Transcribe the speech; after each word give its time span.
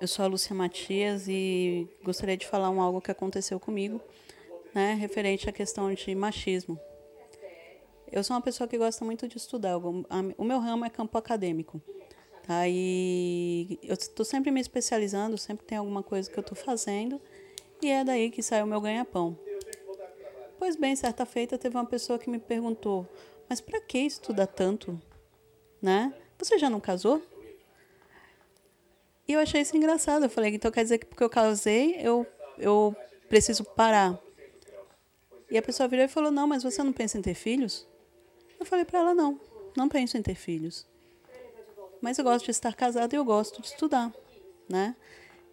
eu 0.00 0.06
sou 0.06 0.24
a 0.24 0.28
Lúcia 0.28 0.54
Matias 0.54 1.26
e 1.28 1.88
gostaria 2.02 2.36
de 2.36 2.46
falar 2.46 2.70
um 2.70 2.80
algo 2.80 3.00
que 3.00 3.10
aconteceu 3.10 3.58
comigo, 3.58 4.00
né, 4.74 4.94
referente 4.94 5.48
à 5.48 5.52
questão 5.52 5.92
de 5.92 6.14
machismo. 6.14 6.78
Eu 8.10 8.22
sou 8.24 8.34
uma 8.34 8.42
pessoa 8.42 8.66
que 8.66 8.78
gosta 8.78 9.04
muito 9.04 9.28
de 9.28 9.36
estudar. 9.36 9.76
O 9.76 10.44
meu 10.44 10.58
ramo 10.58 10.84
é 10.84 10.90
campo 10.90 11.18
acadêmico. 11.18 11.80
Tá? 12.42 12.66
E 12.66 13.78
eu 13.82 13.92
estou 13.92 14.24
sempre 14.24 14.50
me 14.50 14.60
especializando, 14.60 15.36
sempre 15.36 15.66
tem 15.66 15.76
alguma 15.76 16.02
coisa 16.02 16.30
que 16.30 16.38
eu 16.38 16.40
estou 16.40 16.56
fazendo. 16.56 17.20
E 17.82 17.90
é 17.90 18.02
daí 18.02 18.30
que 18.30 18.42
sai 18.42 18.62
o 18.62 18.66
meu 18.66 18.80
ganha-pão. 18.80 19.38
Pois 20.58 20.74
bem, 20.74 20.96
certa 20.96 21.26
feita 21.26 21.58
teve 21.58 21.76
uma 21.76 21.84
pessoa 21.84 22.18
que 22.18 22.30
me 22.30 22.38
perguntou: 22.38 23.06
Mas 23.46 23.60
para 23.60 23.78
que 23.78 23.98
estudar 23.98 24.46
tanto? 24.46 24.98
Né? 25.82 26.14
Você 26.38 26.58
já 26.58 26.70
não 26.70 26.80
casou? 26.80 27.22
E 29.28 29.34
eu 29.34 29.40
achei 29.40 29.60
isso 29.60 29.76
engraçado. 29.76 30.24
Eu 30.24 30.30
falei, 30.30 30.54
então 30.54 30.70
quer 30.70 30.82
dizer 30.82 30.98
que 30.98 31.06
porque 31.06 31.22
eu 31.22 31.28
casei, 31.28 31.96
eu, 32.00 32.26
eu 32.56 32.96
preciso 33.28 33.62
parar. 33.62 34.18
E 35.50 35.58
a 35.58 35.62
pessoa 35.62 35.86
virou 35.86 36.06
e 36.06 36.08
falou, 36.08 36.30
não, 36.30 36.46
mas 36.46 36.62
você 36.62 36.82
não 36.82 36.92
pensa 36.92 37.18
em 37.18 37.22
ter 37.22 37.34
filhos? 37.34 37.86
Eu 38.58 38.64
falei 38.66 38.84
para 38.84 39.00
ela, 39.00 39.14
não, 39.14 39.38
não 39.76 39.88
penso 39.88 40.16
em 40.16 40.22
ter 40.22 40.34
filhos. 40.34 40.86
Mas 42.00 42.18
eu 42.18 42.24
gosto 42.24 42.46
de 42.46 42.50
estar 42.50 42.74
casada 42.74 43.14
e 43.14 43.18
eu 43.18 43.24
gosto 43.24 43.60
de 43.60 43.68
estudar, 43.68 44.12
né? 44.68 44.96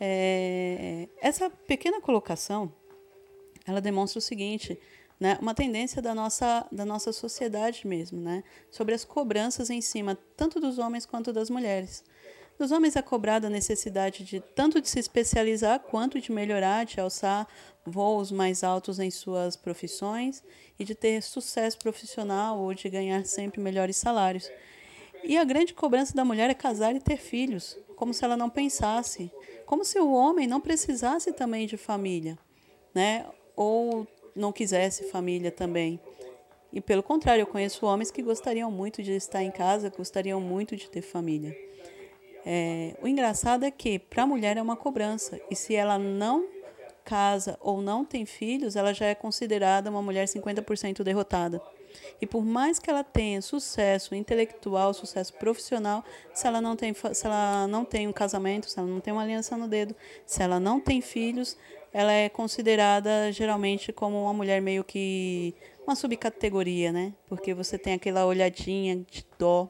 É, 0.00 1.08
essa 1.20 1.50
pequena 1.50 2.00
colocação, 2.00 2.72
ela 3.66 3.80
demonstra 3.80 4.18
o 4.18 4.22
seguinte, 4.22 4.78
né? 5.18 5.36
Uma 5.42 5.54
tendência 5.54 6.00
da 6.00 6.14
nossa, 6.14 6.66
da 6.70 6.84
nossa 6.84 7.12
sociedade 7.12 7.86
mesmo, 7.86 8.20
né? 8.20 8.44
Sobre 8.70 8.94
as 8.94 9.04
cobranças 9.04 9.68
em 9.68 9.80
cima, 9.80 10.16
tanto 10.36 10.60
dos 10.60 10.78
homens 10.78 11.04
quanto 11.04 11.32
das 11.32 11.50
mulheres. 11.50 12.04
Dos 12.58 12.72
homens 12.72 12.96
é 12.96 13.02
cobrada 13.02 13.46
a 13.46 13.50
necessidade 13.50 14.24
de 14.24 14.40
tanto 14.40 14.80
de 14.80 14.88
se 14.88 14.98
especializar 14.98 15.78
quanto 15.78 16.20
de 16.20 16.32
melhorar, 16.32 16.84
de 16.84 16.98
alçar 17.00 17.46
voos 17.86 18.32
mais 18.32 18.64
altos 18.64 18.98
em 18.98 19.12
suas 19.12 19.54
profissões 19.54 20.42
e 20.76 20.84
de 20.84 20.92
ter 20.92 21.22
sucesso 21.22 21.78
profissional 21.78 22.58
ou 22.58 22.74
de 22.74 22.88
ganhar 22.88 23.24
sempre 23.24 23.60
melhores 23.60 23.96
salários. 23.96 24.50
E 25.22 25.38
a 25.38 25.44
grande 25.44 25.72
cobrança 25.72 26.12
da 26.14 26.24
mulher 26.24 26.50
é 26.50 26.54
casar 26.54 26.96
e 26.96 27.00
ter 27.00 27.18
filhos, 27.18 27.78
como 27.94 28.12
se 28.12 28.24
ela 28.24 28.36
não 28.36 28.50
pensasse, 28.50 29.30
como 29.64 29.84
se 29.84 30.00
o 30.00 30.12
homem 30.12 30.48
não 30.48 30.60
precisasse 30.60 31.32
também 31.32 31.64
de 31.64 31.76
família, 31.76 32.36
né? 32.92 33.24
Ou 33.54 34.04
não 34.34 34.50
quisesse 34.50 35.04
família 35.10 35.52
também. 35.52 36.00
E 36.72 36.80
pelo 36.80 37.04
contrário, 37.04 37.42
eu 37.42 37.46
conheço 37.46 37.86
homens 37.86 38.10
que 38.10 38.20
gostariam 38.20 38.70
muito 38.70 39.00
de 39.00 39.12
estar 39.12 39.44
em 39.44 39.50
casa, 39.50 39.92
gostariam 39.96 40.40
muito 40.40 40.76
de 40.76 40.90
ter 40.90 41.02
família. 41.02 41.56
É, 42.50 42.94
o 43.02 43.06
engraçado 43.06 43.66
é 43.66 43.70
que 43.70 43.98
para 43.98 44.22
a 44.22 44.26
mulher 44.26 44.56
é 44.56 44.62
uma 44.62 44.74
cobrança. 44.74 45.38
E 45.50 45.54
se 45.54 45.74
ela 45.74 45.98
não 45.98 46.48
casa 47.04 47.58
ou 47.60 47.82
não 47.82 48.06
tem 48.06 48.24
filhos, 48.24 48.74
ela 48.74 48.94
já 48.94 49.04
é 49.04 49.14
considerada 49.14 49.90
uma 49.90 50.00
mulher 50.00 50.26
50% 50.26 51.02
derrotada. 51.02 51.60
E 52.18 52.26
por 52.26 52.42
mais 52.42 52.78
que 52.78 52.88
ela 52.88 53.04
tenha 53.04 53.42
sucesso 53.42 54.14
intelectual, 54.14 54.94
sucesso 54.94 55.34
profissional, 55.34 56.02
se 56.32 56.46
ela 56.46 56.58
não 56.58 56.74
tem, 56.74 56.94
se 56.94 57.26
ela 57.26 57.66
não 57.66 57.84
tem 57.84 58.08
um 58.08 58.14
casamento, 58.14 58.70
se 58.70 58.78
ela 58.78 58.88
não 58.88 59.00
tem 59.00 59.12
uma 59.12 59.24
aliança 59.24 59.54
no 59.54 59.68
dedo, 59.68 59.94
se 60.24 60.42
ela 60.42 60.58
não 60.58 60.80
tem 60.80 61.02
filhos, 61.02 61.54
ela 61.92 62.12
é 62.12 62.30
considerada 62.30 63.30
geralmente 63.30 63.92
como 63.92 64.22
uma 64.22 64.32
mulher 64.32 64.62
meio 64.62 64.82
que 64.82 65.54
uma 65.86 65.94
subcategoria, 65.94 66.92
né? 66.92 67.12
Porque 67.26 67.52
você 67.52 67.76
tem 67.76 67.92
aquela 67.92 68.24
olhadinha 68.24 68.96
de 68.96 69.26
dó 69.38 69.68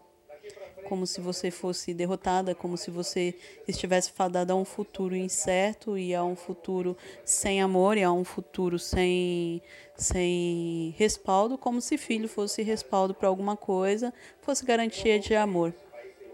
como 0.88 1.06
se 1.06 1.20
você 1.20 1.50
fosse 1.50 1.92
derrotada, 1.92 2.54
como 2.54 2.78
se 2.78 2.90
você 2.90 3.34
estivesse 3.68 4.10
fadada 4.10 4.54
a 4.54 4.56
um 4.56 4.64
futuro 4.64 5.14
incerto 5.14 5.98
e 5.98 6.14
a 6.14 6.24
um 6.24 6.34
futuro 6.34 6.96
sem 7.26 7.60
amor 7.60 7.98
e 7.98 8.02
a 8.02 8.10
um 8.10 8.24
futuro 8.24 8.78
sem, 8.78 9.60
sem 9.94 10.94
respaldo, 10.96 11.58
como 11.58 11.82
se 11.82 11.98
filho 11.98 12.26
fosse 12.26 12.62
respaldo 12.62 13.12
para 13.12 13.28
alguma 13.28 13.54
coisa, 13.54 14.14
fosse 14.40 14.64
garantia 14.64 15.18
de 15.18 15.34
amor 15.34 15.74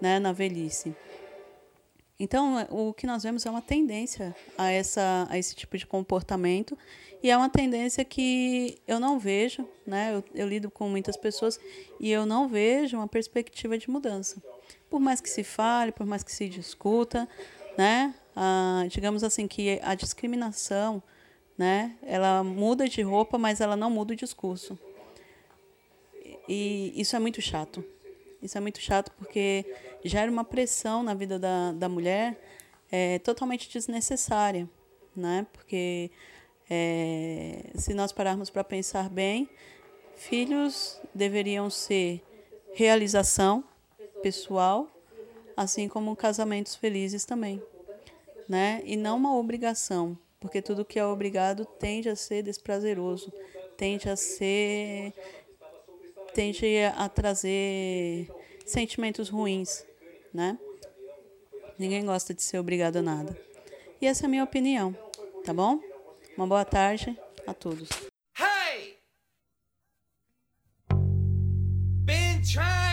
né, 0.00 0.20
na 0.20 0.30
velhice. 0.30 0.94
Então, 2.24 2.66
o 2.70 2.94
que 2.94 3.06
nós 3.06 3.22
vemos 3.22 3.44
é 3.44 3.50
uma 3.50 3.60
tendência 3.60 4.34
a, 4.56 4.70
essa, 4.70 5.26
a 5.28 5.36
esse 5.36 5.54
tipo 5.54 5.76
de 5.76 5.86
comportamento 5.86 6.76
e 7.22 7.30
é 7.30 7.36
uma 7.36 7.50
tendência 7.50 8.02
que 8.02 8.78
eu 8.88 8.98
não 8.98 9.18
vejo, 9.18 9.68
né? 9.86 10.14
Eu, 10.14 10.24
eu, 10.34 10.48
lido 10.48 10.70
com 10.70 10.88
muitas 10.88 11.18
pessoas 11.18 11.60
e 12.00 12.10
eu 12.10 12.24
não 12.24 12.48
vejo 12.48 12.96
uma 12.96 13.06
perspectiva 13.06 13.76
de 13.76 13.90
mudança. 13.90 14.42
Por 14.88 15.00
mais 15.00 15.20
que 15.20 15.28
se 15.28 15.44
fale, 15.44 15.92
por 15.92 16.06
mais 16.06 16.22
que 16.22 16.32
se 16.32 16.48
discuta, 16.48 17.28
né? 17.76 18.14
Ah, 18.34 18.86
digamos 18.88 19.22
assim 19.22 19.46
que 19.46 19.78
a 19.82 19.94
discriminação, 19.94 21.02
né? 21.58 21.94
Ela 22.02 22.42
muda 22.42 22.88
de 22.88 23.02
roupa, 23.02 23.36
mas 23.36 23.60
ela 23.60 23.76
não 23.76 23.90
muda 23.90 24.14
o 24.14 24.16
discurso. 24.16 24.78
E 26.48 26.90
isso 26.96 27.14
é 27.14 27.18
muito 27.18 27.42
chato. 27.42 27.84
Isso 28.44 28.58
é 28.58 28.60
muito 28.60 28.78
chato 28.78 29.10
porque 29.12 29.64
gera 30.04 30.30
uma 30.30 30.44
pressão 30.44 31.02
na 31.02 31.14
vida 31.14 31.38
da, 31.38 31.72
da 31.72 31.88
mulher 31.88 32.38
é, 32.92 33.18
totalmente 33.20 33.70
desnecessária, 33.72 34.68
né? 35.16 35.46
Porque 35.50 36.10
é, 36.68 37.70
se 37.74 37.94
nós 37.94 38.12
pararmos 38.12 38.50
para 38.50 38.62
pensar 38.62 39.08
bem, 39.08 39.48
filhos 40.14 41.00
deveriam 41.14 41.70
ser 41.70 42.22
realização 42.74 43.64
pessoal, 44.22 44.90
assim 45.56 45.88
como 45.88 46.14
casamentos 46.14 46.74
felizes 46.74 47.24
também, 47.24 47.62
né? 48.46 48.82
E 48.84 48.94
não 48.94 49.16
uma 49.16 49.34
obrigação, 49.34 50.18
porque 50.38 50.60
tudo 50.60 50.84
que 50.84 50.98
é 50.98 51.06
obrigado 51.06 51.64
tende 51.64 52.10
a 52.10 52.16
ser 52.16 52.42
desprazeroso, 52.42 53.32
tende 53.78 54.10
a 54.10 54.16
ser 54.16 55.14
tende 56.34 56.66
a 56.96 57.08
trazer 57.08 58.28
sentimentos 58.66 59.28
ruins, 59.28 59.86
né? 60.32 60.58
Ninguém 61.78 62.04
gosta 62.04 62.34
de 62.34 62.42
ser 62.42 62.58
obrigado 62.58 62.96
a 62.96 63.02
nada. 63.02 63.38
E 64.00 64.06
essa 64.06 64.24
é 64.24 64.26
a 64.26 64.28
minha 64.28 64.44
opinião, 64.44 64.92
tá 65.44 65.54
bom? 65.54 65.80
Uma 66.36 66.46
boa 66.46 66.64
tarde 66.64 67.16
a 67.46 67.54
todos. 67.54 67.88
Hey! 68.36 68.98
Been 72.04 72.42
trying 72.42 72.83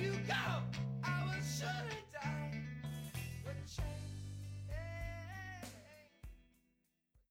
you 0.00 0.12
go, 0.26 0.34
I 1.04 1.24
will 1.26 1.42
shut 1.44 1.84
it 1.90 2.22
down. 2.22 2.29